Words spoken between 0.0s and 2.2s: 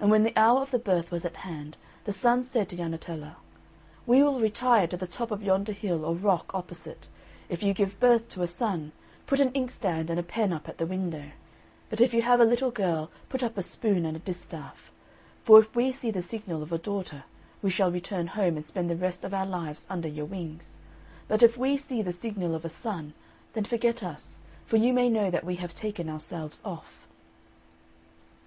And when the hour of the birth was at hand, the